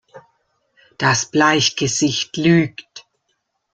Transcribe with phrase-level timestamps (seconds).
[0.97, 3.05] Das Bleichgesicht lügt!